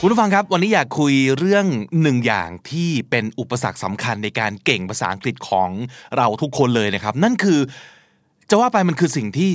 [0.00, 1.66] คุณผู้ฟังครับ วันนี้อยากคุยเรื่อง
[2.02, 5.70] หนึ่งอย่างที่เป็นอุปสรรคสำคัญในการเก่งภาษาอังกฤษของ
[6.16, 7.60] เราทุกคนเลยนะครับ นั่นคือ
[8.50, 9.50] จะว่าไปมันคือสิ่งที่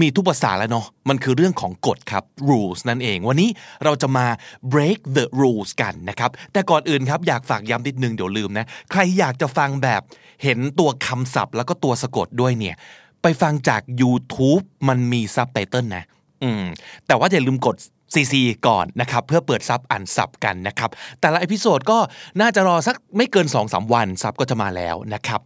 [0.00, 3.48] มีทุกภาษาแล้วเนาะมันคือเรื่องของกฎครับ rules นั่นเอง วันนี้
[3.84, 4.26] เราจะมา
[4.72, 10.02] break the rules กันนะครับ แต่ก่อนอื่นครับอยากฝากย้ำนิดนึงเดี๋ยวลืมนะ ใครอยากจะฟังแบบ
[10.42, 12.76] เห็นตัวคำศัพท์ แล้วก็ตัวสะกดด้วยเนี่ย
[13.22, 16.04] ไปฟังจาก YouTube มันมีซับไตเติลนะ
[16.42, 16.64] อืม
[17.06, 17.76] แต่ว่าอย่าลืมกด
[18.16, 18.34] CC
[18.66, 21.98] ก่อนนะครับเพื่อเปิดซับอ่านซับกันนะครับแต่ละ episode ก็
[22.40, 25.40] น่าจะรอสักไม่เกิน2-3วัน sub ก็จะมาแล้วนะครับ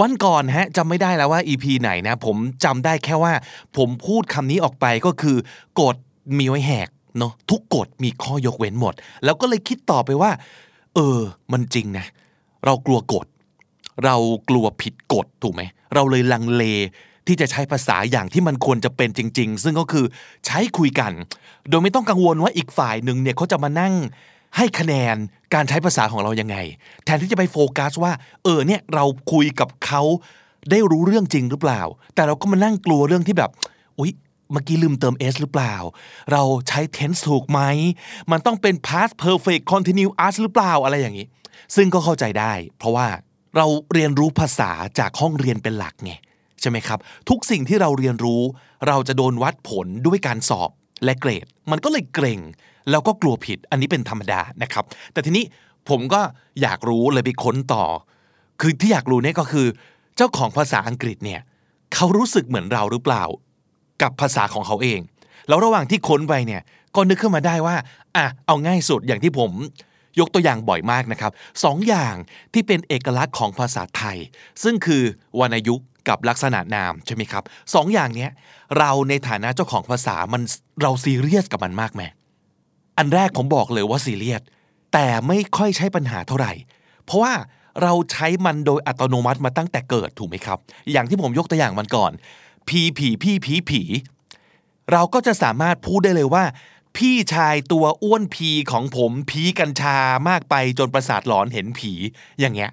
[0.00, 3.32] วันก่อนฮะจำไม่ได้แล้วว่า EP ไหนนะผมจำได้แค่ว่า
[3.76, 5.36] ผมพูดคำนี้ออกไปก็คือ
[5.80, 5.96] กฎ
[6.38, 6.88] มีไว้แหก
[7.18, 10.30] เนาะทุกกฎมีข้อยกเว้นหมด แล้วก็เลยคิดต่อไปว่า
[10.94, 11.18] เออ
[11.52, 12.06] มันจริงนะ
[12.64, 13.26] เรากลัวกฎ
[14.04, 14.16] เรา
[14.48, 15.62] กลัวผิดกฎถูกไหม
[15.94, 16.64] เราเลยลังเล
[17.26, 20.04] ที่จะใช้ภาษาอย่างที่มันควรจะเป็นจริง ๆ ซึ่งก็คือ
[20.46, 21.12] ใช้คุยกัน
[21.68, 23.94] โดยไม่ต้องกังวลว่าอีกฝ่ายหนึ่งเนี่ยเขาจะมานั่ง
[24.56, 25.16] ให้คะแนน
[25.54, 26.56] การใช้ภาษาของเรายังไง
[27.04, 28.12] แทนที่จะไปโฟกัสว่า
[28.44, 30.02] เออเนี่ยเราคุยกับเขา
[30.70, 31.82] ได้รู้เรื่องจริงหรือเปล่า
[32.14, 33.50] แต่เราก็มานั่งกลัวเรื่องที่แบบ
[33.98, 34.12] อุ๊ย
[34.52, 35.74] เมื่อกี้ลืมเติม s หรือเปล่า
[36.32, 37.60] เราใช้ tense ถูกไหม
[38.30, 41.26] มันต้องเป็น past perfect continuous หรือเปล่าอะไรอย่างนี้
[41.76, 43.08] ซึ่งก็เข้าใจได้ เพราะว่า
[43.56, 46.12] เราเรียนรู้ภาษาจากห้องเรียนเป็นหลักไง
[46.60, 48.42] ใช่ไหมครับ ทุกสิ่งที่เราเรียนรู้
[48.86, 50.70] เราจะโดนวัดผลด้วยการสอบ
[51.04, 52.40] และเกรด มันก็เลยเกรง
[52.90, 55.44] แล้วก็กลัวผิดอันนี้เป็นธรรมดานะครับ แต่ทีนี้
[55.88, 56.20] ผมก็
[56.62, 57.84] อยากรู้เลยไปค้นต่อ
[58.60, 59.66] คือที่อยากรู้เนี่ยก็คือ
[60.16, 61.40] เจ้าของภาษาอังกฤษเนี่ย
[61.94, 63.24] เขารู้สึกเหมือนเราหรือเปล่า
[64.02, 65.00] กับภาษาของเขาเอง
[65.48, 66.62] แล้วระหว่างที่ค้นไปเนี่ย
[66.94, 67.76] ก็นึกขึ้นมาได้ว่า
[68.16, 69.50] อะเอาง่ายสุดอย่างที่ผม
[70.20, 71.32] ยกตัวอย่างบ่อยมากนะครับ
[71.64, 72.14] สองอย่าง
[72.52, 74.16] ที่เป็นเอกลักษณ์ของภาษาไทย
[74.62, 75.02] ซึ่งคือ
[75.40, 77.42] วรรณยุกต์ กับลักษณะนามใช่ไหมครับ
[77.74, 78.30] สองอย่างเนี้ย
[78.78, 80.42] เราในฐานะเจ้าของภาษามัน
[80.82, 82.02] เราซีเรียสกับมันมากไหม
[82.98, 84.42] อันแรกผมบอกเลยว่าซีเรียส
[84.92, 86.52] แต่ไม่ค่อยใช้ปัญหาเท่าไหร่
[87.04, 87.34] เพราะว่า
[87.82, 90.58] เราใช้มันโดยอัตโนมัติมาตั้งแต่เกิดถูกไหมครับ
[90.92, 92.12] อย่างที่ผมยกตัวอย่างมันก่อน
[92.68, 93.82] พีผีพี่ผีผี
[94.92, 96.44] เราก็จะสามารถพูดได้เลยว่า
[96.96, 99.96] พี่ชายตัวอ้วนพีของผมผีกัญชา
[100.28, 101.92] มากไปจนประสาทหลอนเห็นผี
[102.40, 102.70] อย่างเงี้ย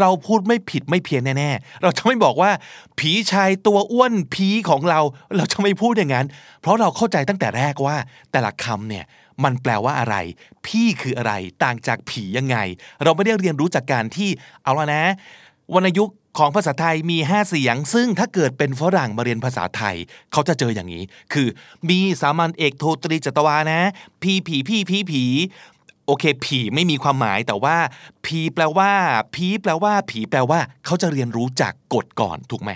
[0.00, 2.50] เราพูดไม่ผิดไม่เพี้ยนแน่ๆ เราจะไม่บอกว่า
[2.98, 5.00] ผีชายตัวอ้วนผีของเรา
[5.36, 6.26] เราจะไม่พูดอย่างนั้น
[6.60, 7.96] เพราะเราเข้าใจตั้งแต่แรกว่า
[8.32, 9.04] แต่ละคำเนี่ย
[9.44, 10.16] มันแปลว่าอะไร
[10.66, 12.56] พี่คืออะไร ต่างจากผียังไง
[13.04, 14.28] เราไม่ได้เรียนรู้จากการที่
[14.62, 15.04] เอาละนะ
[15.74, 19.96] วรรณยุกของภาษาไทยมี 5 เสียง ซึ่งถ้าเกิดเป็นฝรั่งมาเรียนภาษาไทย
[20.32, 21.02] เขาจะเจออย่างนี้
[21.32, 21.48] คือ
[21.90, 23.80] มีสามัญเอกโทตรีจัตวานะ
[24.22, 25.24] พีผีพี่ผีผี
[26.06, 27.76] โอเค ผีไม่มีความหมายแต่ว่า
[28.24, 28.90] ผีแปลว่า
[29.34, 32.70] ผีแปลว่า ผีแปลว่า เขาจะเรียนรู้จากกฎก่อนถูกไหม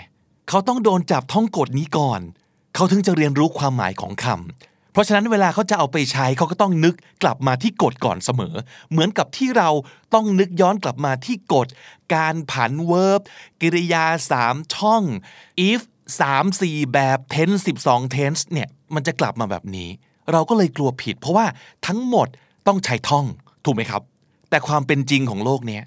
[0.49, 2.21] เขาต้องโดนจับท่องกฎนี้ก่อน
[2.75, 8.55] เขาถึงจะเรียนรู้ความหมายของคำเพราะฉะนั้นเวลาเขาจะเอาไปใช้เขาก็ต้องนึกกลับมาที่กฎก่อนเสมอ
[8.91, 9.69] เหมือนกับที่เรา
[10.13, 11.67] ต้องนึกย้อนกลับมาที่กฎ
[12.15, 13.21] การผัน verb
[13.61, 14.05] กริยา
[14.41, 15.03] 3ช่อง
[15.69, 15.81] if
[16.19, 19.89] 3 4 แบบ tense 12 tense เนี่ยมันจะกลับมาแบบนี้
[20.31, 21.45] เราก็เลยกลัวผิด เพราะว่า
[21.87, 22.27] ทั้งหมด
[22.67, 23.25] ต้องใช้ท่อง
[23.65, 24.01] ถูกไหมครับ
[24.49, 25.83] แต่ความเป็นจริงของโลกเนี้ย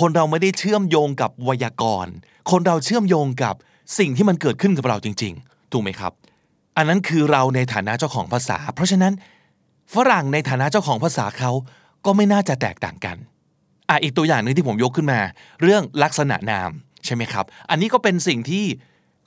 [0.00, 2.12] คนเราไม่ได้เชื่อมโยงกับไวยากรณ์
[2.50, 3.54] คนเราเชื่อมโยงกับ
[3.98, 6.12] สิ่งที่มันเกิดขึ้นกับเราจริง ๆ ถูกไหมครับ
[6.76, 9.12] อันนั้นคือเราในฐานะเจ้าของภาษา เพราะฉะนั้น
[9.94, 11.50] ฝรั่งในฐานะเจ้าของภาษาเขา
[12.04, 13.16] ก็ไม่น่าจะแตกต่างกัน
[13.88, 15.20] อะอีกตัวอย่างหนึ่งที่ผมยกขึ้นมา
[15.62, 16.70] เรื่องลักษณะนาม
[17.04, 18.64] ใช่ไหมครับ อันนี้ก็เป็นสิ่งที่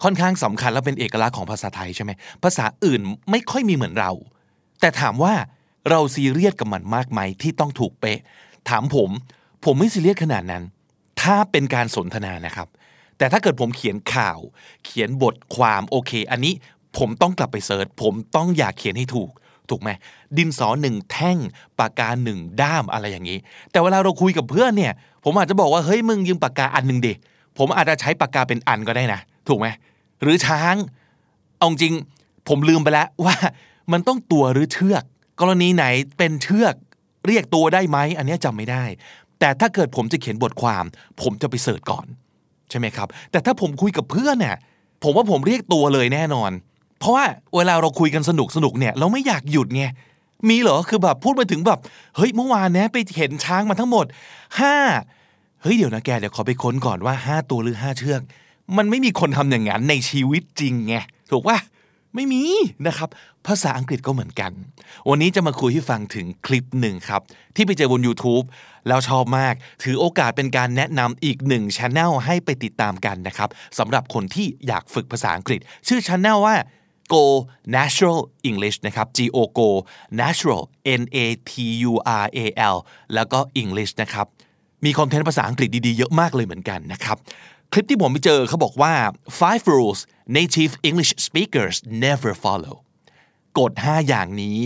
[0.04, 2.12] ค่อนข้างสำคัญและเป็นเอกลักษณ์ของภาษาไทยใช่ไหม
[2.44, 3.02] ภาษาอื่น
[3.32, 4.12] ไม่ค่อยมีเหมือนเรา
[4.82, 5.34] แต่ถามว่า
[5.90, 8.20] เราซีเรียสกับมันมากไหมที่ต้องถูกเป๊ะ
[8.70, 9.10] ถามผม
[9.66, 10.64] ผมไม่ซีเรียสขนาดนั้น
[11.22, 12.68] ถ้าเป็นการสนทนานะครับ
[13.18, 14.40] แต่ถ้าเกิดผมเขียนข่าว
[14.86, 16.54] เขียนบทความโอเค อันนี้
[16.98, 19.30] ผมต้องกลับไปเซิร์ชผมต้องอยากเขียนให้ถูก
[19.70, 19.90] ถูกไหม
[20.38, 21.38] ดินสอหนึ่งแท่ง
[21.80, 23.38] ปากกาหนึ่งด้ามอะไรอย่างนี้
[23.72, 27.14] แต่เวลาเราคุยกับเพื่อนเนี่ย ผมอาจจะบอกว่าเฮ้ยมึงยืมปากกาอันหนึ่งดิ
[27.58, 29.68] ผมอาจจะใช้ปากกาเป็นอันก็ได้นะ ถูกไหม
[30.22, 30.76] หรือช้าง
[31.58, 31.94] เอาจริง
[32.48, 33.36] ผมลืมไปแล้วว่า
[33.92, 35.04] มันต้องตัวหรือเชือก
[35.40, 35.86] กรณีไหน
[36.18, 36.76] เป็นเชือก
[37.28, 38.84] เรียกตัวได้ไหมอันนี้จำไม่ได้
[39.40, 40.84] แต่ถ้าเกิดผมจะเขียนบทความ
[41.22, 42.06] ผมจะไปเสิร์ชก่อน
[42.70, 44.56] ใช่ไหมครับ แต่ถ้าผมคุยกับเพื่อนเนี่ย
[45.04, 46.52] ผมว่าผมเรียกตัวเลยแน่นอน
[47.00, 47.26] เพราะว่า
[47.56, 49.84] เวลาเราคุยกันสนุกสนุกเนี่ยเราไม่อยากหยุดไง
[50.50, 51.80] มีเหรอคือแบบพูดไปถึงแบบ
[52.16, 54.06] เฮ้ยเมื่อวานเนี้ยไปเห็นช้างมาทั้งหมด
[54.60, 54.76] ห้า
[55.62, 58.22] เฮ้ยเดี๋ยวนะแกเดี๋ยวขอไปค้นก่อนว่าห้าตัวหรือห้าเชือก
[58.78, 60.96] มันไม่มีคนทำอย่างนั้นในชีวิตจริงไง
[61.32, 61.58] ถูกปะ
[62.18, 62.44] ไม่มี
[62.88, 63.10] นะครับ
[63.48, 64.52] ภาษาอังกฤษก็เหมือนกัน
[65.10, 67.22] วันนี้จะมาคุยให้ฟังถึงคลิปหนึ่งครับ
[67.56, 68.46] ที่ไปเจอบน YouTube
[68.88, 69.54] แล้วชอบมาก
[69.84, 73.50] ถือโอกาสเป็นการแนะนำอีกหนึ่งช anel ให้ไปติดตามกันนะครับ
[73.80, 76.56] สำหรับคนที่อยากฝึกภาษาอังกฤษ ชื่อช anel ว่า
[77.14, 77.26] Go
[77.76, 78.20] Natural
[78.50, 79.70] English นะครับ G O Go
[80.22, 80.62] Natural
[81.02, 81.18] N A
[81.50, 81.52] T
[81.92, 81.94] U
[82.24, 82.40] R A
[82.74, 82.78] L
[83.14, 84.28] แล้วก็ English นะครับ
[84.86, 87.18] มีคอนเทนต์ภาษาอังกฤษดีๆ เยอะมากเลยเหมือนกันนะครับ
[87.72, 88.94] คลิปที่ผมไปเจอเขาบอกว่า
[89.40, 90.00] five rules
[90.38, 91.76] native English speakers
[92.06, 92.76] never follow
[93.60, 94.60] กฎ 5 อย่างนี้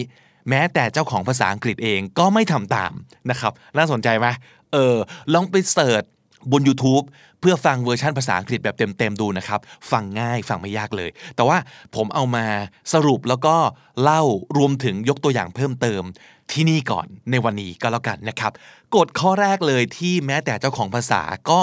[0.49, 2.93] แม้แต่เจ้าของภาษาอังกฤษเองก็ไม่ทำตาม
[3.29, 4.27] นะครับน่าสนใจไหม
[4.73, 4.95] เออ
[5.33, 6.03] ลองไปเสิร์ช
[6.51, 7.05] บน YouTube
[7.39, 9.59] เพื่อฟังเวอร์ชันภาษาอังกฤษแบบเต็มๆดูนะครับ
[9.91, 11.57] ฟังง่ายฟังไม่ยากเลย แต่ว่า
[11.95, 12.45] ผมเอามา
[12.93, 13.55] สรุปแล้วก็
[14.01, 14.21] เล่า
[14.57, 16.03] รวมถึงยกตัวอย่างเพิ่มเติม
[16.51, 18.51] ที่นี่ก่อนในวันนี้ก็แล้วกันนะครับ
[18.95, 21.61] กฎข้อแรกเลยที่แม้แต่เจ้าของภาษาก็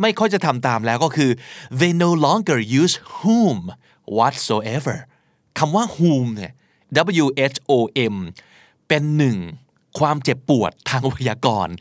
[0.00, 1.30] ไม่ค่อยจะทำตามแล้วก็คือ
[1.80, 3.58] they no longer use whom
[4.16, 4.96] whatsoever
[5.58, 6.52] คำว่า whom เนี่ย
[7.24, 7.72] W H O
[8.12, 8.16] M
[8.88, 9.38] เป็นหนึ่ง
[9.98, 11.74] ความเจ็บปวดทางไวยากรณ์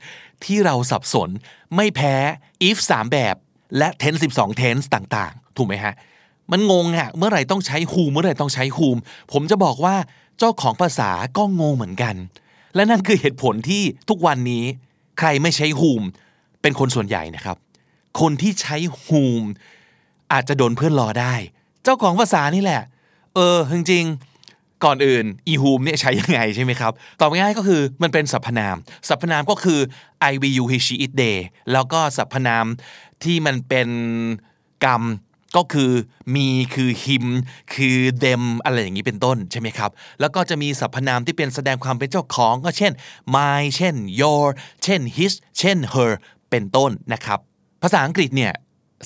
[0.43, 1.29] ที่เราสับสน
[1.75, 2.15] ไม่แพ้
[2.69, 3.35] if 3 แบบ
[3.77, 5.93] และ tense 12 tense ต่างๆ ถูกไหมฮะ
[6.51, 8.97] มันงงอะเมื่อไหร่ต้องใช้ whom เมื่อไหร่ต้องใช้ whom
[9.31, 9.95] ผมจะบอกว่า
[10.39, 12.15] เจ้าของภาษาก็งงเหมือนกัน
[12.75, 14.63] และนั่นคือเหตุผลที่ทุกวันนี้
[15.19, 16.01] ใครไม่ใช้ whom
[16.61, 17.57] เป็นคนส่วนใหญ่นะครับ
[18.19, 19.43] คนที่ใช้ whom
[20.33, 21.33] อาจจะโดนเพื่อนรอได้
[21.83, 22.81] เจ้าของภาษานี่แหละ
[23.35, 28.75] เออ จริงๆ ก่อนอื่น อี whom เนี่ยใช้ยังไงใช่ไหมครับ ตอบง่ายก็คือมันเป็นสรรพนาม
[29.07, 29.79] สรรพนามก็คือ
[30.31, 31.37] I V U He She It They
[31.71, 32.65] แล้วก็สรรพนาม
[33.23, 33.89] ที่มันเป็น
[34.85, 35.03] กรรม
[35.57, 35.91] ก็คือ
[36.35, 37.25] มีคือ him
[37.73, 42.91] คือ them อะไรอย่างนี้เป็นต้นใช่ไหมครับ แล้วก็จะมีสรรพนามที่เป็นแสดงความเป็นเจ้าของก็เช่น
[43.35, 44.45] my เช่น your
[44.83, 46.11] เช่น his เช่น her
[46.49, 47.39] เป็นต้นนะครับ
[47.87, 48.53] ภาษาอังกฤษเนี่ย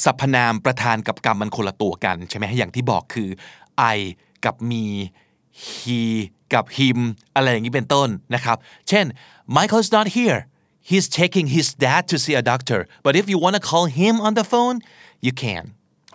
[0.05, 3.29] สรรพนามประธานกับกรรมมันคนละตัวกันใช่ไหมอย่างที่บอกคือ
[3.95, 3.99] I
[4.45, 4.85] กับ me
[5.65, 6.01] he
[6.53, 6.99] กับ him
[7.35, 8.57] อะไรอย่างนี้เป็นต้นนะครับ
[8.89, 9.05] เช่น
[9.55, 10.39] Michael's not here
[10.89, 14.15] he's taking his dad to see a doctor but if you want to call him
[14.25, 14.77] on the phone
[15.25, 15.63] you can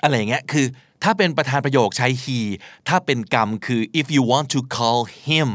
[0.06, 0.67] อะไรเงี้ยคือ
[1.05, 2.38] ถ้าเป็นประธานประโยคใช้ he
[2.88, 5.49] ถ้าเป็นกรรมคือ if you want to call him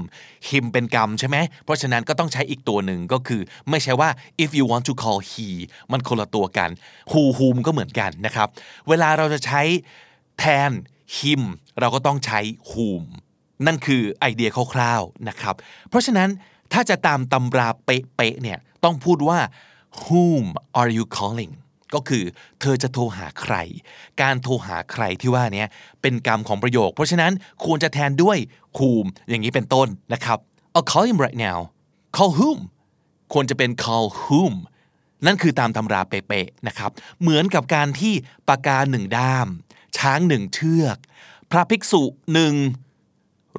[0.50, 4.10] him เป็นกรรมใช่ไหมเพราะฉะนั้นก็ต้องใช้อีกตัวหนึ่งก็คือ ไม่ใช่ว่า
[4.44, 5.50] if you want to call he
[5.92, 6.70] มันคนละตัวกัน
[7.12, 8.48] who whom ก็เหมือนกันนะครับ
[8.90, 9.62] เวลาเราจะใช้
[10.40, 10.72] แทน
[11.18, 11.42] him
[11.80, 12.40] เราก็ต้องใช้
[12.70, 13.04] whom
[13.66, 15.56] นั่นคือไอเดียคร่าวๆนะครับ
[15.90, 16.30] เพราะฉะนั้น
[16.74, 19.40] ถ้าจะตามตำราเป๊ะๆเนี่ยต้องพูดว่า
[20.04, 20.46] whom
[20.80, 21.54] are you calling
[21.94, 22.24] ก็คือ
[22.62, 23.56] เธอจะโทรหาใคร
[24.22, 25.66] การโทรหาใครที่ว่านี้
[26.02, 27.32] เป็นกรรมของประโยค เพราะฉะนั้น
[27.66, 28.38] ควรจะแทนด้วย
[28.78, 30.38] whom อย่างนี้เป็นต้นนะครับ
[30.76, 31.60] I'll call him right now
[32.16, 32.60] call whom
[33.34, 34.54] ควรจะเป็น call whom
[35.26, 36.92] นั่นคือตามตำราเป๊ะๆนะครับ
[37.22, 38.14] เหมือนกับการที่
[38.48, 39.48] ปากกาหนึ่งด้าม
[39.98, 40.98] ช้างหนึ่งเชือก
[41.52, 42.04] พระภิกษุ
[42.34, 42.54] หนึ่ง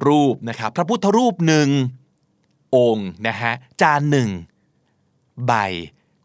[0.07, 1.69] รูปนะครับ พระพุทธรูปหนึ่ง
[2.75, 4.29] องค์นะฮะจานหนึ่ง
[5.45, 5.53] ใบ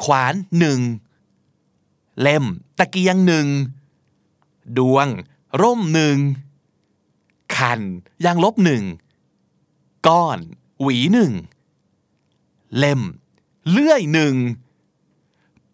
[0.05, 0.79] ขวานหนึ่ง
[2.21, 2.45] เล่ม
[2.79, 3.47] ตะเกียงหนึ่ง
[4.79, 5.07] ดวง
[5.63, 6.17] ร่มหนึ่ง
[7.57, 7.81] คัน
[8.25, 8.83] ยางลบหนึ่ง
[10.09, 10.39] ก้อน
[10.81, 11.33] หวีหนึ่ง
[12.79, 13.01] เล่ม
[13.71, 14.35] เลื่อยหนึ่ง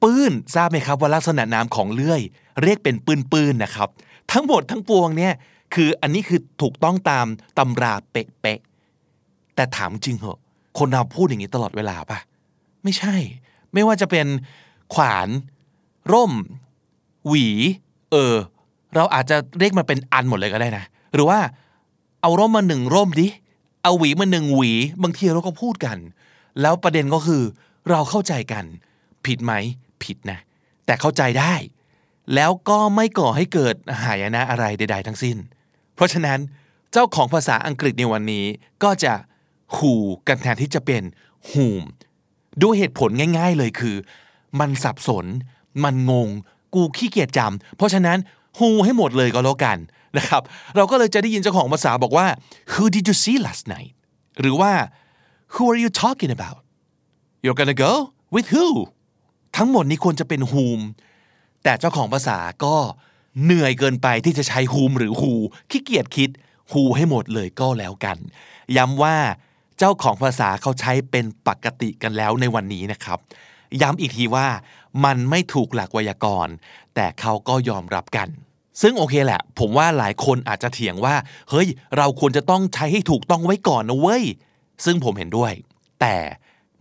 [0.03, 2.21] ปื้น ทราบไหมครับว่าลักษณะนามของเลื่อย
[2.63, 3.89] เรียกเป็นปื้นๆนนะครับ
[4.33, 5.35] ทั้งหมดทั้งปวงเนี่ย
[5.75, 7.27] คืออันนี้คือถูกต้องตาม
[7.59, 10.39] ตำราเป๊ะๆ แต่ถามจริงเหรอ
[10.79, 12.19] คนเราพูดอย่างนี้ตลอดเวลาปะ
[12.85, 13.15] ไม่ใช่
[13.73, 14.27] ไม่ว่าจะเป็น
[14.95, 15.29] ขวาน
[16.13, 16.33] ร่ม
[17.29, 17.47] หวี
[18.13, 18.35] เออ
[18.95, 20.85] เราอาจจะเรียกมันเป็นอันหมดเลยก็ได้นะ
[21.15, 21.41] หรือว่า
[22.21, 23.29] เอาร่มมาหนึ่งร่มดิ
[23.83, 25.99] เอาหวีมาหนึ่งหวี บางทีเราก็พูดกัน
[26.61, 27.43] แล้วประเด็นก็คือ
[27.91, 28.65] เราเข้าใจกัน
[29.27, 29.53] ผิดไหม
[30.03, 30.39] ผิดนะ
[30.87, 31.55] แต่เข้าใจได้
[32.35, 35.37] แล้วก็ไม่ก่อให้เกิดหายนะอะไรใด ๆ ทั้งสิ้น
[35.95, 36.39] เพราะฉะนั้น
[36.93, 38.45] เจ้าของภาษาอังกฤษในวันนี้
[38.83, 39.15] ก็จะ
[39.75, 39.93] who
[40.29, 41.03] กันแทนที่จะเป็น
[41.51, 41.83] whom
[42.63, 43.97] ด้วยเหตุผลง่าย ๆ เลยคือ
[44.61, 45.27] มันสับสน
[45.83, 46.29] มันงง
[46.75, 48.19] กูขี้เกียจจำเพราะฉะนั้น
[48.59, 49.79] who ให้หมดเลยก็แล้วกัน
[50.19, 50.43] นะครับ
[50.77, 52.27] เราก็เลยจะได้ยินเจ้าของภาษาบอกว่า
[52.73, 53.93] who did you see last night
[54.41, 54.73] หรือว่า
[55.53, 56.61] who are you talking about
[57.45, 57.93] you're gonna go
[58.35, 58.67] with who
[59.57, 60.81] ทั้งหมดนี้ควรจะเป็น whom
[61.65, 62.77] แต่เจ้าของภาษาก็
[63.45, 65.33] เหนื่อยเกินไปที่จะใช้ whom หรือ who
[65.71, 66.31] ขี้เกียจคิด
[66.71, 68.17] who ให้หมดเลยก็แล้วกัน
[68.77, 69.17] ย้ำว่า
[69.79, 73.19] เจ้าของภาษาเขาใช้เป็นปกติกันแล้วในวันนี้นะครับ
[73.83, 74.47] ย้ำอีกทีว่า
[75.05, 76.55] มันไม่ถูกหลักไวยากรณ์
[76.95, 78.29] แต่เขาก็ยอมรับกัน
[78.83, 81.15] ซึ่งโอเคแหละ ผมว่าหลายคนอาจจะเถียงว่า
[81.51, 84.25] เฮ้ย เราควรจะต้องใช้ให้ถูกต้องไว้ก่อนนะเว้ย
[84.85, 85.53] ซึ่งผมเห็นด้วย
[86.01, 86.17] แต่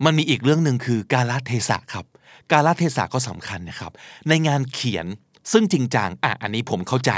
[0.04, 2.06] มันมีอีกเรื่องหนึ่งคือกาลเทศะครับ
[2.52, 3.92] กาลเทศะก็สำคัญนะครับ
[4.28, 5.06] ในงานเขียน
[5.52, 7.12] ซึ่งจริงจังอะอันนี้ผมเข้าใจ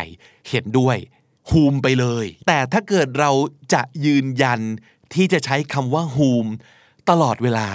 [0.48, 0.96] เห็นด้วย
[1.50, 3.30] whom ไปเลย แต่ถ้าเกิดเรา
[3.72, 4.60] จะยืนยัน
[5.14, 6.46] ที่จะใช้คำว่า whom
[7.10, 7.68] ตลอดเวลา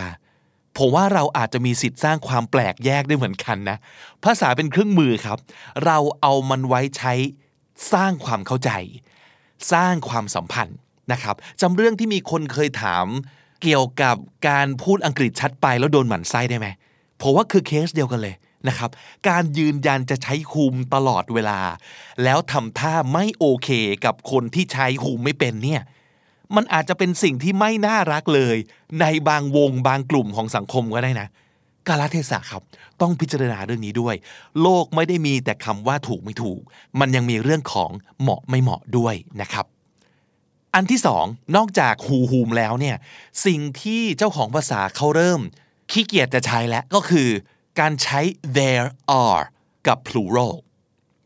[0.78, 3.78] ผมว่าเราอาจจะมีสิทธิ์สร้างความแปลกแยกได้เหมือนกันนะ
[4.24, 5.38] ภาษาเป็นเครื่องมือครับ
[5.86, 7.14] เราเอามันไว้ใช้
[7.94, 8.72] สร้างความเข้าใจ
[9.72, 10.78] สร้างความสัมพันธ์
[11.12, 13.06] นะครับจำเรื่องที่มีคนเคยถาม
[13.62, 14.16] เกี่ยวกับ
[14.50, 16.68] การพูดอังกฤษชัดไปแล้วโดนหมั่นไส้ได้ไหม
[17.22, 18.36] ผมว่าคือเคสเดียวกันเลย
[18.68, 18.90] นะครับ
[19.30, 21.60] การยืนยันจะใช้คุมตลอดเวลา
[22.24, 23.70] แล้วทำท่าไม่โอเค
[24.06, 25.82] กับคนที่ใช้คุมไม่เป็นเนี่ย
[26.56, 28.58] มันอาจจะเป็นสิ่งที่ไม่น่ารักเลย
[29.02, 31.28] ในบางวงบางกลุ่มของสังคมก็ได้นะ
[31.88, 32.62] กาลเทศะครับ
[33.02, 34.16] ต้องพิจารณาเรื่องนี้ด้วย
[34.62, 36.62] โลกไม่ได้มีแต่คำว่าถูกไม่ถูก
[37.00, 37.92] มันยังมีเรื่องของ
[38.22, 39.66] เหมาะไม่เหมาะด้วยนะครับ
[40.76, 42.96] อันที่สองนอกจากฮูฮูมแล้วเนี่ย
[43.46, 45.42] สิ่งที่เจ้าของภาษาเขาเริ่ม
[45.92, 47.30] ขี้เกียจจะใช้แล้วก็คือ
[47.80, 48.20] การใช้
[48.58, 48.88] there
[49.24, 49.44] are
[49.88, 50.54] กับ plural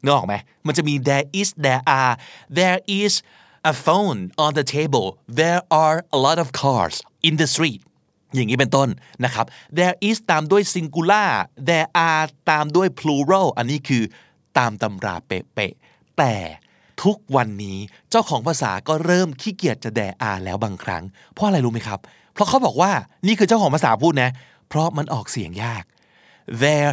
[0.03, 2.13] นึกออกไหมมันจะมี there is there are
[2.57, 3.13] there is
[3.71, 5.07] a phone on the table
[5.41, 6.95] there are a lot of cars
[7.27, 7.81] in the street
[8.35, 8.89] อย่างนี้เป็นต้น
[9.25, 9.45] นะครับ
[9.77, 11.31] there is ตามด้วย singular
[11.69, 14.03] there are ตามด้วย plural อันนี้คือ
[14.57, 16.33] ตามตำราเป๊ะๆแต่
[17.03, 17.77] ทุกวันนี้
[18.09, 21.03] เจ้าของภาษาก็เริ่มขี้เกียจจะ there are แล้วบางครั้ง
[21.33, 21.99] เพราะอะไรรู้ไหมครับ
[22.33, 22.91] เพราะเขาบอกว่า
[23.27, 24.29] นี่คือเจ้าของภาษาพูดนะ
[24.69, 25.83] เพราะมันออกเสียงยาก
[26.63, 26.91] there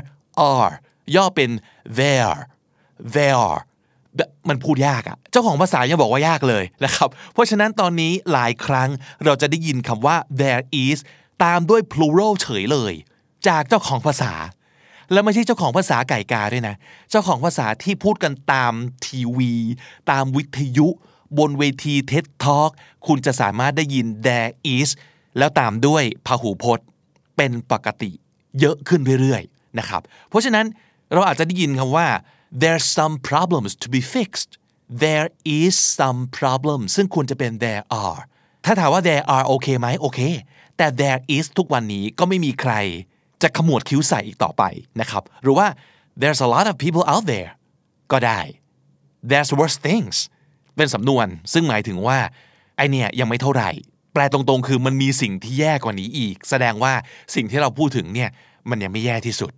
[0.52, 0.72] are
[1.14, 1.50] ย่อเป็น
[1.98, 2.36] there
[3.16, 3.56] there
[4.48, 8.88] มันพูดยากอะเจ้าของภาษายังบอกว่ายากเลยนะครับ เพราะฉะนั้นตอนนี้หลายครั้ง
[9.24, 10.98] เราจะได้ยินคำว่า there is
[11.44, 12.92] ตามด้วย plural เฉยเลย
[13.48, 14.32] จากเจ้าของภาษา
[15.12, 16.76] แล้วไม่ใช่เจ้าของภาษาไก่กาด้วยนะ
[17.10, 18.72] เจ้าของภาษาที่พูดกันตาม
[19.06, 19.52] ทีวี
[20.10, 20.88] ตามวิทยุ
[21.38, 22.70] บนเวที TED Talk
[23.06, 24.90] คุณจะสามารถได้ยิน there is
[25.38, 26.86] แล้วตามด้วยพหูพจน์
[27.36, 28.10] เป็นปกติ
[28.60, 30.66] เยอะขึ้นเรื่อยๆนะครับ เพราะฉะนั้น
[31.12, 32.06] เราอาจจะได้ยินคำว่า
[32.60, 34.50] there's some problems to be fixed
[35.04, 35.28] there
[35.60, 38.20] is some problem ซึ่งควรจะเป็น there are
[38.64, 40.20] ถ้าถามว่า there are โอเคไหมโอเค
[40.76, 42.72] แต่ there is ทุกวันนี้ก็ไม่มีใคร
[43.42, 44.62] จะขมวดคิ้วใส่อีกต่อไป
[45.00, 45.66] นะครับ หรือว่า
[46.20, 47.50] there's a lot of people out there
[48.12, 48.40] ก็ได้
[49.30, 50.16] there's worse things
[50.76, 52.18] เป็นสำนวน ซึ่งหมายถึงว่า
[52.76, 53.70] ไอเนี่ยยังไม่เท่าไหร่
[54.12, 56.92] แปลตรงๆ คือมันมีสิ่งที่แย่กว่านี้อีก แสดงว่า
[57.34, 58.30] สิ่งที่เราพูดถึงเนี่ย
[58.70, 59.52] มันยังไม่แย่ที่สุด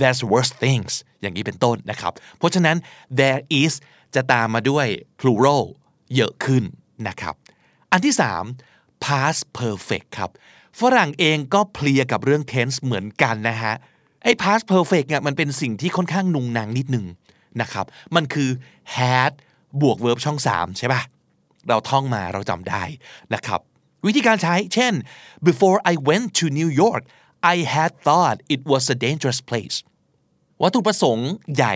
[0.00, 2.76] there's worse things อย่างนี้เป็นต้นนะครับ เพราะฉะนั้น
[3.18, 3.72] there is
[4.14, 4.86] จะตามมาด้วย
[5.20, 5.64] plural
[6.14, 6.62] เยอะขึ้น
[7.08, 7.34] นะครับ
[7.92, 8.14] อันที่
[8.58, 10.30] 3 past perfect ครับ
[10.80, 13.74] ฝรั่งเองก็เพลียกับเรื่อง tense เหมือนกันนะฮะ
[14.22, 17.06] ไอ้ past perfect เนี่ยมันเป็นสิ่งที่ค่อนข้างนุงนางนิดนึง
[17.60, 18.50] นะครับ มันคือ
[18.96, 19.32] had
[19.80, 21.02] บวก verb ช่อง 3 ใช่ปะ
[21.68, 22.82] เราท่องมาเราจำได้
[23.34, 23.60] นะครับ
[24.06, 24.92] วิธีการใช้ เช่น
[25.48, 27.02] before I went to New York
[27.52, 29.76] I had thought it was a dangerous place
[30.62, 31.74] วัตถุประสงค์ใหญ่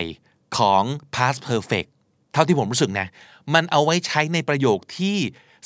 [0.57, 0.83] ของ
[1.15, 1.89] past perfect
[2.33, 3.07] เท่าที่ผมรู้สึกนะ
[3.53, 5.17] มันเอาไว้ใช้ในประโยคที่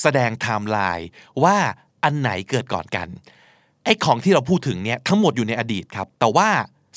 [0.02, 1.08] แสดงไทม์ไลน์
[1.44, 1.58] ว่า
[2.04, 3.08] อันไหนเกิดก่อนกัน
[3.84, 6.50] ไอ้ของที่เราพูดถึงเนี่ยทั้งหมดอยู่ในอดีตครับ แต่ว่า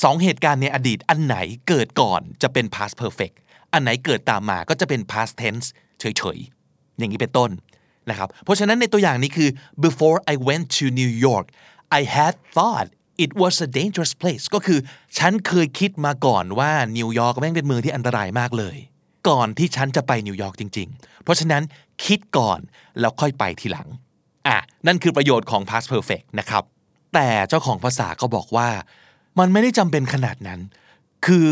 [0.03, 1.37] สองเหตุการณ์ในอดีตอันไหน
[1.69, 3.35] เกิดก่อนจะเป็น past perfect
[3.73, 5.67] อันไหนเกิดตามมาก็จะเป็น past tense
[6.01, 7.51] เฉยๆ อย่างนี้เป็นต้น
[8.11, 9.51] นะครับ เพราะฉะนั้นในตัวอย่างนี้คือ
[9.85, 11.47] before I went to New York
[11.99, 12.89] I had thought
[13.25, 14.79] it was a dangerous place ก็คือ
[15.19, 18.77] ฉันเคยคิดมาก่อนว่านิวยอร์กแม่งเป็นเมืองที่อันตรายมากเลย
[19.29, 21.63] ก่อนที่ฉันจะไปนิวยอร์กจริง ๆ เพราะฉะนั้น
[22.05, 22.61] คิดก่อน
[23.01, 23.89] แล้วค่อยไปทีหลัง
[24.47, 26.65] อะนั่นคือประโยชน์ของ past perfect นะครับ
[27.15, 28.69] แต่เจ้าของภาษาก็บอกว่า
[29.39, 30.61] มันไม่ได้จำเป็นขนาดนั้น
[31.27, 31.49] คือ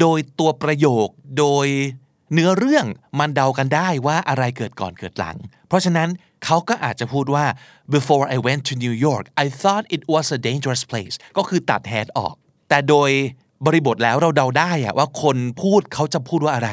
[0.00, 1.08] โดยตัวประโยค
[1.38, 1.66] โดย
[2.32, 2.86] เนื้อเรื่อง
[3.18, 5.36] มันเดากันได้ว่าอะไรเกิดก่อนเกิดหลัง
[5.68, 6.08] เพราะฉะนั้น
[6.44, 7.46] เขาก็อาจจะพูดว่า
[7.96, 12.08] before I went to New York I thought it was a dangerous place ก็คือตัด had
[12.18, 12.34] ออก
[12.68, 13.10] แต่โดย
[13.66, 16.70] บริบทแล้วเราเดาได้อะว่าคนพูดเขาจะพูดว่าอะไร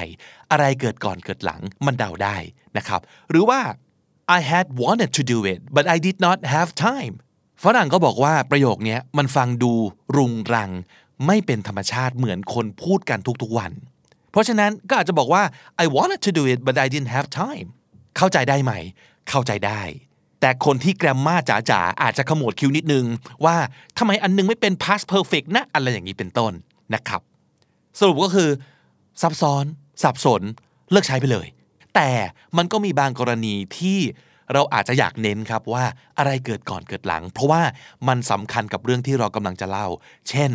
[0.52, 2.38] อะไรเกิดก่อนเกิดหลังมันเดาได้
[2.78, 3.60] นะครับ หรือว่า
[4.38, 7.14] I had wanted to do it but I did not have time
[7.64, 9.72] ฝรั่งก็บอกว่าประโยคนี้มันฟังดู
[10.18, 10.72] รุงรัง
[11.28, 13.72] ไม่เป็นธรรมชาติเหมือนคนพูดกันทุกๆวัน
[14.32, 15.44] เพราะฉะนั้นก็อาจจะบอกว่า
[15.84, 17.68] I wanted to do it but I didn't have time
[18.18, 18.74] เข้าใจได้ไหม
[19.30, 19.82] เข้าใจได้
[20.42, 23.06] แต่คนที่แกรมมาจ๋าๆอาจจะขมวดคิ้วนิดนึง
[23.46, 23.56] ว่า
[23.98, 26.54] ทำไมอันนึงไม่เป็น past perfect นะอะไรอย่างนี้เป็นต้น
[26.94, 27.22] นะครับ
[28.00, 28.50] สรุปก็คือ
[29.22, 29.66] ซับซ้อน
[30.04, 30.42] สับสน
[30.92, 31.48] เลิกใช้ไปเลย
[31.96, 32.10] แต่
[32.58, 34.00] มันก็มีบางกรณีที่
[34.54, 35.86] เราอาจจะอยากเน้นครับว่า
[36.18, 37.62] อะไรเกิดก่อนเกิดหลัง เพราะว่า
[38.08, 39.88] มันสำคัญกับเรื่องที่เรากำลังจะเล่า
[40.30, 40.52] เช่น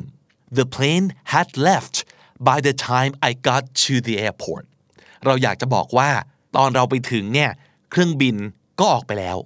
[0.57, 1.97] the plane had left
[2.49, 4.64] by the time I got to the airport
[5.25, 6.11] เราอยากจะบอกว่า
[6.57, 7.50] ตอนเราไปถึงเนี่ย
[7.90, 8.37] เครื่องบิน
[8.78, 9.37] ก็ออกไปแล้ว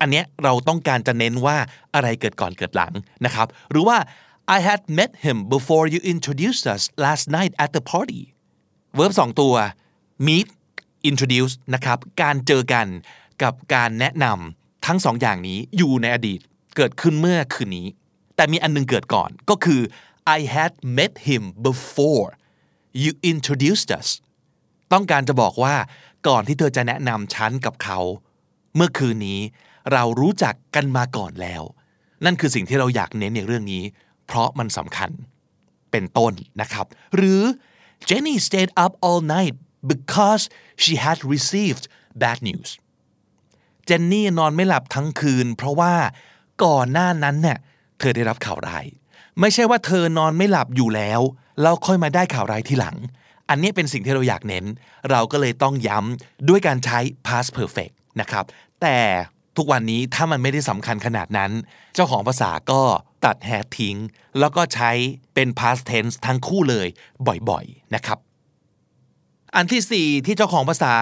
[0.00, 1.56] อันเนี้ยเราต้องการจะเน้นว่า
[1.94, 2.92] อะไรเกิดก่อนเกิดหลัง
[3.24, 3.98] นะครับ หรือว่า
[4.56, 8.22] I had met him before you introduced us last night at the party
[8.98, 9.54] verb สองตัว
[10.26, 10.48] meet
[11.10, 12.86] introduce นะครับ การเจอกัน
[13.42, 16.40] กับการแนะนำทั้งสองอย่างนี้อยู่ในอดีต
[16.76, 17.86] เกิดขึ้นเมื่อคืนนี้
[18.36, 19.80] แต่มีอันนึงเกิดก่อนก็คือ
[20.36, 22.28] I had met him before
[23.02, 24.08] you introduced us
[24.92, 25.74] ต้องการจะบอกว่า
[26.28, 28.00] ก่อนที่เธอจะแนะนำฉันกับเขา
[28.76, 29.40] เมื่อคืนนี้
[29.92, 31.62] เรารู้จักกันมาก่อนแล้ว
[32.24, 33.82] นั่นคือสิ่งที่เราอยากเน้นในเรื่องนี้
[34.26, 35.10] เพราะมันสำคัญ
[35.90, 37.42] เป็นต้นนะครับ หรือ
[38.08, 39.54] Jenny stayed up all night
[39.92, 40.42] because
[40.82, 41.84] she had received
[42.22, 42.70] bad news
[43.86, 45.94] เจนนี่นอนไม่หลับทั้งคืน เพราะว่า
[46.64, 47.58] ก่อนหน้านั้นเนี่ย
[47.98, 48.84] เธอได้รับข่าวร้าย
[49.40, 51.20] ไม่ใช่ว่าเธอนอนไม่หลับอยู่แล้ว
[51.62, 52.96] แล้วค่อยมาได้ข่าวร้ายทีหลัง
[53.48, 54.64] อันนี้เป็นสิ่งที่เราอยากเน้น
[55.10, 58.44] เราก็เลยต้องย้ำด้วยการใช้ past perfect นะครับ
[58.82, 58.98] แต่
[59.56, 61.52] ทุกวันนี้ถ้ามันไม่ได้สำคัญขนาดนั้น
[61.94, 62.82] เจ้าของภาษาก็
[63.24, 63.96] ตัดแฮทิ้ง
[64.38, 64.90] แล้วก็ใช้
[65.34, 66.86] เป็น past tense ทั้งคู่เลย
[67.50, 68.18] บ่อยๆนะครับ
[69.56, 70.94] อันที่ 4 ที่เจ้าของภาษา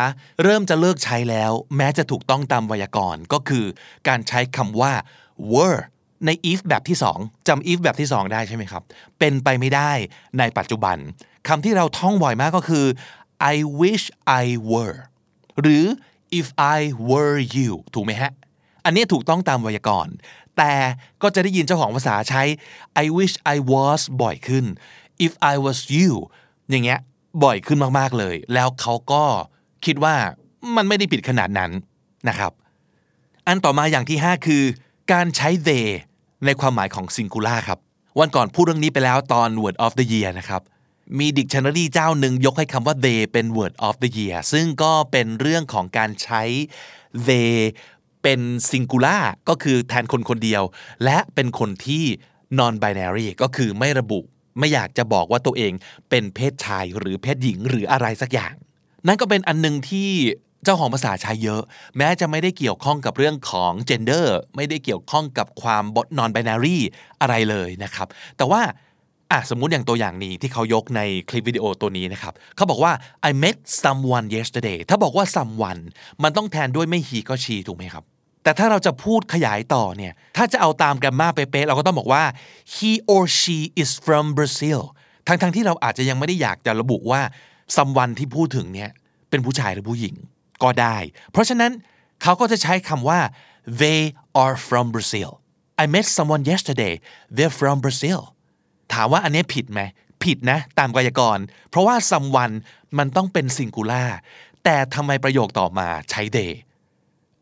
[0.42, 3.64] เริ่มจะเลิกใช้แล้ว แม้จะถูกต้องตามไวยากรณ์ก็คือ
[4.08, 4.92] การใช้คำว่า
[5.52, 5.80] were
[6.26, 8.82] ใน if แบบที่ 2จำ if แบบที่ 2 ได้ใช่ไหมครับ
[9.18, 9.92] เป็นไปไม่ได้
[10.38, 10.96] ในปัจจุบัน
[11.48, 12.86] คำที่เราท่องบ่อยมากก็คือ
[13.52, 14.04] I wish
[14.42, 14.96] I were
[15.60, 15.84] หรือ
[16.40, 16.78] if I
[17.10, 18.32] were you ถูกไหมฮะ
[18.84, 20.14] อันนี้ถูกต้องตามไวยากรณ์
[20.56, 20.72] แต่
[21.22, 22.42] ก็จะได้ยินเจ้าของภาษาใช้
[23.02, 24.64] I wish I was บ่อยขึ้น
[25.26, 26.10] if I was you
[26.70, 27.00] อย่างเงี้ย
[27.44, 29.24] บ่อยขึ้นมากๆเลย แล้วเขาก็
[29.84, 30.14] คิดว่า
[30.76, 31.70] มันไม่ได้ผิดขนาดนั้น
[32.28, 32.52] นะครับ
[33.46, 34.62] อันต่อมาอย่างที่ 5 คือ
[35.12, 35.86] การใช้ they
[36.44, 37.78] ในความหมายของ singular ครับ
[38.18, 40.62] วันก่อนพูดเรื่องนี้ไปแล้วตอน word of the year นะครับ
[41.18, 46.42] มีดิกชันนารีเจ้าหนึ่งยกให้คำว่า they เป็น word of the year ซึ่งก็เป็นเรื่องของการใช้
[47.28, 47.54] they
[48.22, 50.62] เป็น singular ก็คือแทนคนคนเดียว
[51.04, 52.04] และเป็นคนที่
[52.58, 54.20] non binary ก็คือไม่ระบุ
[54.58, 55.72] ไม่อยากจะบอกว่าตัวเอง
[56.10, 58.54] เป็นเพศชายหรือเพศหญิงหรืออะไรสักอย่าง
[59.06, 60.10] นั่นก็เป็นอันหนึงที่
[60.64, 61.62] เจ้าของภาษาใช้เยอะ
[61.96, 64.26] แม้จะไม่ได้เกี่ยวข้องกับเรื่องของ gender
[64.56, 65.84] ไม่ได้เกี่ยวข้องกับความ
[66.18, 66.78] non binary
[67.20, 68.62] อะไรเลยนะครับ แต่ว่า
[69.34, 72.92] อะสมมุติอย่างตัวอย่างนี้ที่เขายกในคลิปวิดีโอตัวนี้นะครับเขาบอกว่า
[73.28, 75.80] I met someone yesterday ถ้าบอกว่า someone
[76.22, 78.04] มันต้องแทนด้วยไม่ he ก็ she ถูกไหมครับ
[78.44, 82.24] แต่ถ้าเราจะพูดขยายต่อเนี่ย ถ้าจะเอาตามแกรมมาเป๊ะๆเราก็ต้องบอกว่า
[82.74, 84.80] he or she is from Brazil
[85.26, 87.20] ทั้งๆทที่เราอาจจะยังไม่ได้อยากจะระบุว่า
[87.76, 88.90] someone ที่พูดถึงเนี่ย
[89.30, 90.14] เป็นผู้ชายหรือผู้หญิง
[90.62, 90.96] ก็ได้
[91.32, 91.72] เพราะฉะนั้น
[92.22, 93.20] เขาก็จะใช้คำว่า
[93.82, 94.00] they
[94.42, 95.30] are from Brazil
[95.82, 96.94] I met someone yesterday
[97.36, 98.20] they're from Brazil
[98.92, 99.80] ถามว่าอันนี้ผิดไหม
[100.24, 102.54] ผิดนะตามไวยากรณ์เพราะว่า someone
[102.98, 104.08] มันต้องเป็น singular
[104.64, 106.52] แต่ทำไมประโยคต่อมาใช้ they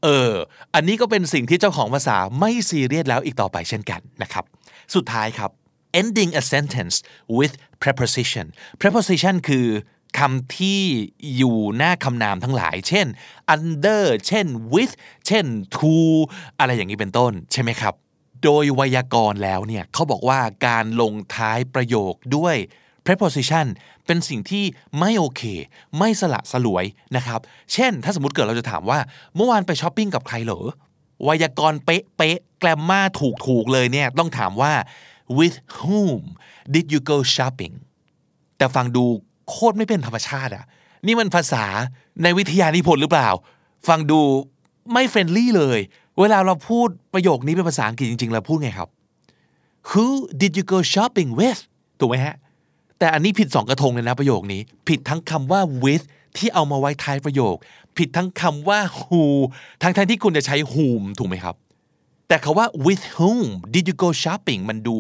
[0.02, 0.33] เออ
[0.74, 4.44] อันนี้ก็เป็นสิ่งที่เจ้าของภาษาไม่ซีเรียสแล้วอีกต่อไปเช่นกันนะครับ
[4.94, 5.50] สุดท้ายครับ
[6.00, 6.96] ending a sentence
[7.37, 8.46] with preposition
[8.81, 9.66] preposition คือ
[10.18, 10.81] คำที่
[11.37, 13.07] อยู่หน้าคำนามทั้งหลาย เช่น
[13.55, 14.94] under เช่น with
[15.26, 15.94] เช่น to
[16.59, 17.94] อะไรอย่างนี้เป็นต้น ใช่ไหมครับ
[18.42, 22.57] โดยไวยากรณ์แล้วเนี่ยเขาบอกว่าการลงท้ายประโยคด้วย
[23.07, 23.66] preposition
[24.07, 24.64] เป็นสิ่งที่
[24.98, 25.42] ไม่โอเค
[25.98, 26.85] ไม่สละสลวย
[27.16, 27.40] นะครับ
[27.72, 28.98] เช่น ถ้าสมมติเกิดเราจะถามว่า
[29.37, 30.66] เมื่อวานไปช้อปปิ้งกับใครเหรอ
[31.24, 34.72] ไวยากรณ์เป๊ะเป๊ะแกลมมาถูกถูกเลยเนี่ยต้องถามว่า
[35.38, 36.20] with whom
[36.74, 37.74] did you go shopping
[38.57, 39.05] แต่ฟังดู
[39.48, 40.64] โคตรไม่เป็นธรรมชาติอะ
[41.07, 41.64] นี่มันภาษา
[42.22, 43.31] ในวิทยานิพนธ์หรือเปล่า
[43.88, 44.20] ฟังดู
[44.92, 45.78] ไม่ friendly เลย
[46.20, 48.88] เวลาเราพูดประโยคนี้เป็นภาษาอังกฤษจริงๆเราพูดไงครับ
[49.90, 50.07] Who
[50.40, 51.61] did you go shopping with
[51.98, 52.37] ถูกไหมฮะ
[52.98, 56.05] แต่อันนี้ผิดสองกระทงเลยนะประโยคนี้ ผิดทั้งคำว่า with
[56.37, 57.55] ที่เอามาไว้ท้ายประโยค
[57.96, 59.22] ผิดทั้งคำว่า who
[59.83, 61.55] ทั้งๆที่คุณจะใช้ whom ถูกไหมครับ
[62.29, 64.96] แต่คำว่า with whom did you go shopping มันดู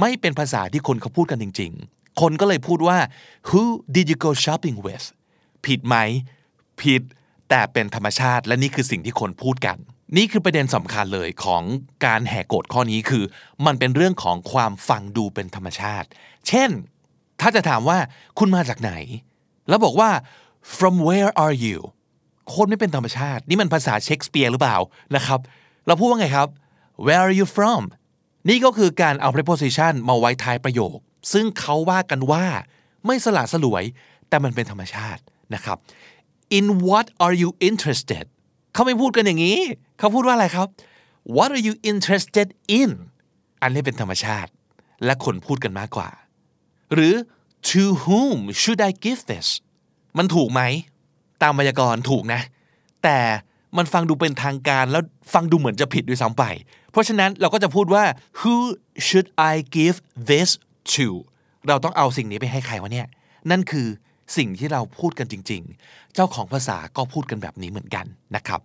[0.00, 2.98] ไม่เป็นภาษาที่คนเขาพูดกันจริง ๆ คนก็เลยพูดว่า
[3.48, 3.62] who
[3.94, 5.06] did you go shopping with
[5.66, 5.96] ผิดไหม
[6.80, 7.02] ผิด
[7.48, 9.78] แต่เป็นธรรมชาติ และนี่คือสิ่งที่คนพูดกัน
[10.16, 11.62] นี่คือประเด็นสำคัญเลยของ
[12.04, 13.24] การแหกกฎข้อนี้คือ
[13.66, 16.08] มันเป็นเรื่องของความฟังดูเป็นธรรมชาติ
[16.48, 16.70] เช่น
[17.40, 17.98] ถ้าจะถามว่า
[18.38, 18.92] คุณมาจากไหน
[19.68, 20.10] แล้วบอกว่า
[20.76, 21.78] from where are you
[22.48, 24.78] โคตรไม่เป็นธรรมชาติ นี่มันภาษาเชคสเปียร์หรือเปล่า
[25.16, 25.40] นะครับ
[25.86, 26.48] เราพูดว่าไงครับ
[27.06, 27.82] where are you from
[28.48, 30.96] นี่ก็คือการเอา preposition มาไว้ท้ายประโยค
[31.32, 32.44] ซึ่งเขาว่ากันว่า
[33.06, 33.84] ไม่สละสลวย
[34.28, 35.22] แต่มันเป็นธรรมชาติ
[35.54, 35.78] นะครับ
[36.58, 38.24] in what are you interested
[38.74, 39.58] เขาไม่พูดกันอย่างนี้
[39.98, 40.68] เขาพูดว่าอะไรครับ
[41.36, 42.48] what are you interested
[42.80, 42.90] in
[43.62, 44.50] อันนี้เป็นธรรมชาติ
[45.04, 46.08] และคนพูดกันมากกว่า
[46.94, 47.14] หรือ
[47.70, 49.48] to whom should I give this
[50.18, 50.62] มันถูกไหม
[51.42, 52.40] ตามไวยากรณ์ถูกนะ
[53.04, 53.18] แต่
[53.76, 55.02] มันฟังดูเป็นทางการแล้ว
[55.34, 56.44] ฟังดูเหมือนจะผิดด้วยซ้ำไป
[56.90, 58.04] เพราะฉะนั้นเราก็จะพูดว่า
[58.40, 58.54] who
[59.06, 59.96] should I give
[60.30, 60.50] this
[60.94, 61.08] to
[61.68, 63.06] เราต้องเอาสิ่งนี้ไปให้ใครวะเนี่ย
[63.50, 63.86] นั่นคือ
[64.36, 68.60] สิ่งที่เราพูดกันจริง ๆ เจ้าของภาษาก็พูดกันแบบนี้เหมือนกันนะครับ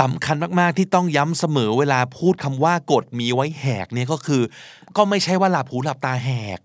[0.00, 4.42] สำคัญมากๆที่ต้องย้ำเสมอเวลาพูดคำว่ากฎมีไว้แหกเนี่ยก็คือ
[4.96, 6.58] ก็ไม่ใช่ว่าหลับหูหลับตาแหก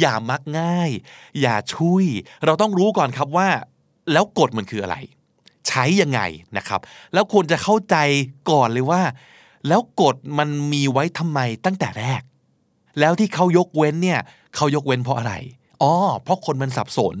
[0.00, 0.90] อย่ามักง่าย
[1.40, 2.04] อย่าช่วย
[2.44, 3.48] เราต้องรู้ก่อนครับว่า
[4.12, 4.96] แล้วกฎมันคืออะไร
[5.68, 6.20] ใช้ยังไง
[6.56, 6.80] นะครับ
[7.12, 7.96] แล้วควรจะเข้าใจ
[8.50, 9.02] ก่อนเลยว่า
[9.68, 12.22] แล้วกฎมันมีไว้ทำไมตั้งแต่แรก
[13.00, 14.20] แล้วที่เขายกเว้นเนี่ย
[14.56, 15.34] เขายกเว้นเพราะอะไร
[15.82, 17.16] อ๋อเพราะคนมันสับสน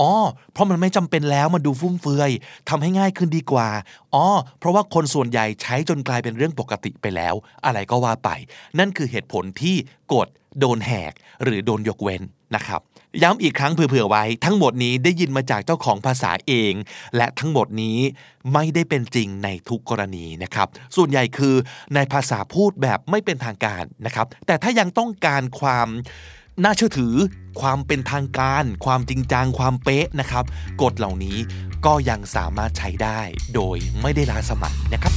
[0.00, 0.10] อ๋อ
[0.52, 2.30] เพราะมันไม่จำเป็นแล้วมันดูฟุ่มเฟือย
[2.68, 3.68] ทำให้ง่ายขึ้นดีกว่า
[4.14, 4.26] อ๋อ
[4.58, 7.34] เพราะว่าคนส่วนใหญ่ใช้จนกลายเป็นเรื่องปกติไปแล้ว
[7.66, 8.30] อะไรก็ว่าไป
[8.78, 9.76] นั่นคือเหตุผลที่
[10.12, 11.12] กฎโดนแหก
[11.44, 12.22] หรือโดนยกเว้น
[12.56, 12.82] นะครับ
[13.22, 16.72] ย้ำอีกครั้งเผื่อๆไว้ทั้งหมดนี้ได้ยินมาจากเจ้าของภาษาเอง
[17.16, 17.98] และทั้งหมดนี้
[18.52, 21.54] ไม่ได้เป็นจริงในทุกกรณีนะครับ ส่วนใหญ่คือ
[21.94, 25.88] ในภาษาพูดแบบไม่เป็นทางการนะครับ แต่ถ้ายังต้องการความ
[26.64, 27.14] น่าเชื่อถือ
[27.60, 30.44] ความเป็นทางการ ความจริงจัง ความเป๊ะนะครับ
[30.82, 31.36] กฎเหล่านี้
[31.86, 33.20] ก็ยังสามารถใช้ได้
[33.54, 35.12] โดยไม่ได้ล้าสมัยนะครับ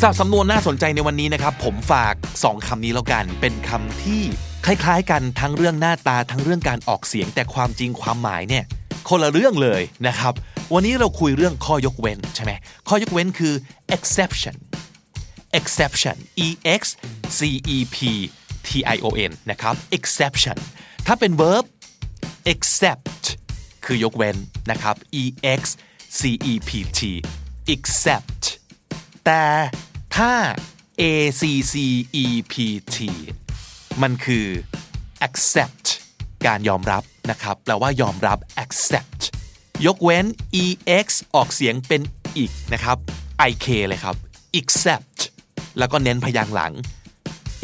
[0.00, 4.22] สำหรับสำนวนน่าสนใจในวันนี้นะครับ ผมฝาก 2คำนี้แล้วกัน เป็นคำที่
[4.64, 8.64] คล้ายๆ กันทั้งเรื่องหน้าตาทั้งเรื่องการออกเสียงแต่ความจริงความหมายเนี่ย
[9.08, 10.34] คนละเรื่องเลยนะครับ
[10.74, 12.52] วันนี้เราคุยเรื่องข้อยกเว้นใช่ไหม
[12.88, 13.54] ข้อยกเว้นคือ
[13.96, 14.56] exception
[15.58, 16.48] exception e
[16.80, 16.82] x
[17.38, 17.40] c
[17.76, 17.98] e p
[18.66, 20.58] t i o n นะครับ exception
[21.06, 21.64] ถ้าเป็น verb
[22.52, 23.22] except
[23.84, 24.36] คือยกเว้น
[24.70, 25.24] นะครับ e
[25.60, 25.62] x
[26.18, 27.00] c e p t
[27.74, 28.42] except
[29.24, 29.44] แต่
[30.16, 30.32] ถ้า
[31.00, 31.02] a
[31.40, 31.42] c
[31.72, 31.74] c
[32.24, 32.54] e p
[32.94, 32.96] t
[34.02, 34.46] มันคือ
[35.26, 35.86] accept
[36.46, 39.20] การยอมรับนะครับแปลว่ายอมรับ accept
[39.86, 40.26] ยกเว้น
[40.96, 42.02] ex ออกเสียงเป็น
[42.36, 42.96] อีกนะครับ
[43.48, 44.16] ik เลยครับ
[44.60, 45.18] except
[45.78, 46.72] แล้วก็เน้นพยางค์หลัง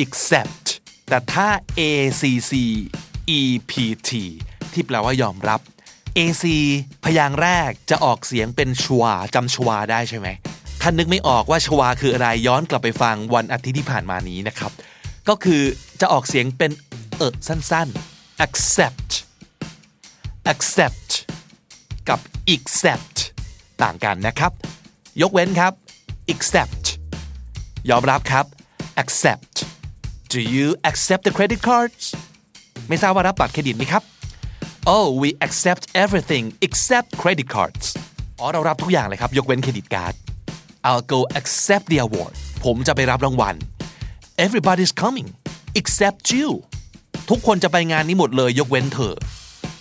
[0.05, 0.64] except
[1.09, 2.23] แต่ถ้า acc
[3.39, 4.11] ept
[4.73, 5.61] ที่แปลว่ายอมรับ
[6.19, 6.45] ac
[7.05, 10.29] พยางค์แรกจะออกเสียงเป็นชวาจำชวาได้ใช่ไหม
[10.81, 14.73] ถ้านึกไม่ออกว่าชวาคืออะไรย้อนกลับไปฟังวันอาทิตย์ที่ผ่านมานี้นะครับ
[15.29, 15.63] ก็คือ
[16.01, 16.71] จะออกเสียงเป็น
[17.17, 19.11] เออสั้นๆ accept
[20.53, 21.11] accept
[22.09, 22.21] กับ
[22.55, 23.17] accept
[23.83, 24.53] ต่างกันนะครับ
[25.23, 25.73] ยกเว้นครับ
[26.33, 26.85] accept
[27.91, 28.47] ยอมรับครับ
[29.03, 29.55] accept
[30.35, 32.05] Do you accept the credit cards
[32.89, 34.03] ไม่ทราบว่ารับบัตรเครดิตไหมครับ
[34.93, 37.87] Oh we accept everything except credit cards
[38.39, 40.15] อ๋อเรารับทุกอย่างเลยครับ ยกเว้นเครดิตการ์ด
[40.89, 43.57] I'll go accept the award ผมจะไปรับรางวัล
[44.45, 45.29] Everybody's coming
[45.81, 46.49] except you
[47.31, 49.15] ทุกคนจะไปงานนี้หมดเลยยกเว้นเธอ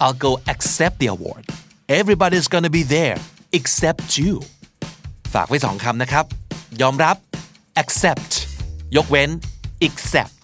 [0.04, 1.44] I'll go accept the award
[2.00, 3.18] Everybody's gonna be there
[3.60, 4.34] except you
[5.34, 6.26] ฝากไว้สองคำนะครับ
[6.82, 7.16] ยอมรับ
[7.82, 8.32] accept
[8.98, 9.32] ยกเว้น
[9.88, 10.44] accept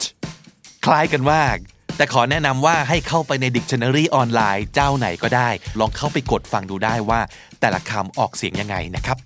[0.85, 1.57] คล้ายกันมาก
[1.97, 7.19] แต่ขอแนะนำว่าให้เข้าไปใน Dictionary ออนไลน์เจ้าไหนก็ได้ ลองเข้าไปกดฟังดูได้ว่า
[7.59, 9.17] แต่ละคำออกเสียงยังไงนะครับ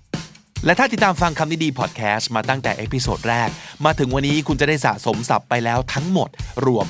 [0.64, 3.48] และถ้าติดตามฟังคำนี้ดีพอดแคสต์มาตั้งแต่ episode แรก
[3.84, 6.28] มาถึงวันนี้คุณจะได้สะสมศัพท์ไปแล้วทั้งหมด
[6.66, 6.86] รวม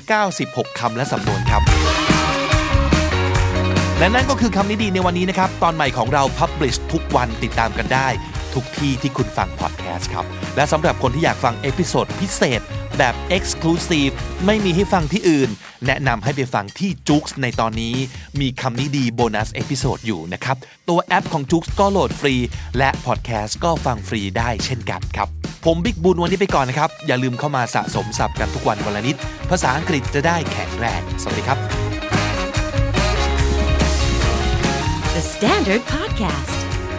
[0.00, 1.62] 2,696คำและสำนวนครับ
[3.98, 8.08] และนั่นก็คือคำนี้ดีในวันนี้นะครับ ตอนใหม่ของเรา Publish ทุกวันติดตามกันได้
[8.54, 10.24] ทุกที่ที่คุณฟังพอดแคสต์ครับ
[10.56, 12.60] และสำหรับคนที่อยากฟัง episode พิเศษ
[12.98, 14.12] แบบ Exclusive
[14.46, 15.50] ไม่มีให้ฟังที่อื่น
[15.86, 17.94] แนะนำให้ไปฟังที่ JOOX ในตอนนี้
[18.40, 20.56] มีคำนี้ดี bonus episode อยู่นะครับ
[20.88, 22.34] ตัวแอปของ JOOX ก็โหลดฟรี
[22.78, 25.28] และพอดแคสต์ก็ฟังฟรีได้เช่นกันครับ
[25.64, 29.16] ผมบิ๊กบุญวันนี้ไปก่อนนะครับ อย่าลืมเข้ามาสะสมศัพท์กันทุกวันวันละนิด
[29.50, 31.58] ภาษาอังกฤษจะได้แข็งแรง สวัสดีครับ
[35.14, 36.59] The Standard Podcast,